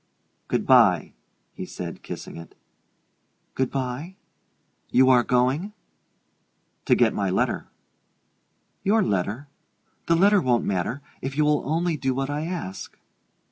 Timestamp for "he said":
1.53-2.01